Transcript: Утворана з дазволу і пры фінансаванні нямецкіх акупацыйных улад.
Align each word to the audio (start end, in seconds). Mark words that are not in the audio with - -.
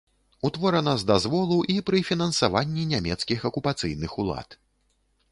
Утворана 0.47 0.93
з 1.01 1.05
дазволу 1.09 1.57
і 1.73 1.75
пры 1.89 1.99
фінансаванні 2.07 2.85
нямецкіх 2.93 3.45
акупацыйных 3.51 4.17
улад. 4.25 4.57